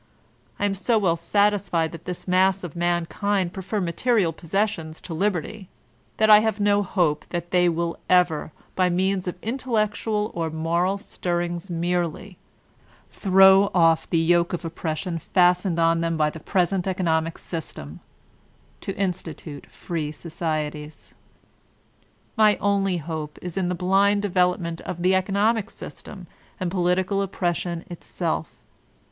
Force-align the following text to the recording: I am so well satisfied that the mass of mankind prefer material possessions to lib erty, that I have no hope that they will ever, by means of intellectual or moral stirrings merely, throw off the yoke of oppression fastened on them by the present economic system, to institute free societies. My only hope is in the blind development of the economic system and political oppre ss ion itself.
I 0.57 0.65
am 0.65 0.73
so 0.73 0.97
well 0.97 1.15
satisfied 1.15 1.91
that 1.91 2.05
the 2.05 2.25
mass 2.27 2.63
of 2.63 2.75
mankind 2.75 3.53
prefer 3.53 3.79
material 3.79 4.33
possessions 4.33 4.99
to 5.01 5.13
lib 5.13 5.33
erty, 5.35 5.67
that 6.17 6.27
I 6.27 6.39
have 6.39 6.59
no 6.59 6.81
hope 6.81 7.23
that 7.29 7.51
they 7.51 7.69
will 7.69 7.99
ever, 8.09 8.51
by 8.75 8.89
means 8.89 9.27
of 9.27 9.35
intellectual 9.43 10.31
or 10.33 10.49
moral 10.49 10.97
stirrings 10.97 11.69
merely, 11.69 12.39
throw 13.11 13.69
off 13.75 14.09
the 14.09 14.17
yoke 14.17 14.53
of 14.53 14.65
oppression 14.65 15.19
fastened 15.19 15.77
on 15.77 16.01
them 16.01 16.17
by 16.17 16.31
the 16.31 16.39
present 16.39 16.87
economic 16.87 17.37
system, 17.37 17.99
to 18.79 18.97
institute 18.97 19.67
free 19.69 20.11
societies. 20.11 21.13
My 22.35 22.55
only 22.55 22.97
hope 22.97 23.37
is 23.39 23.55
in 23.55 23.69
the 23.69 23.75
blind 23.75 24.23
development 24.23 24.81
of 24.81 25.03
the 25.03 25.13
economic 25.13 25.69
system 25.69 26.25
and 26.59 26.71
political 26.71 27.19
oppre 27.19 27.49
ss 27.51 27.67
ion 27.67 27.85
itself. 27.87 28.63